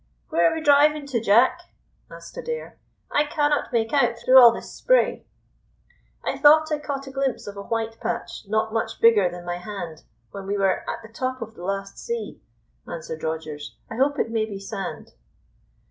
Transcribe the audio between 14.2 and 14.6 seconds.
may be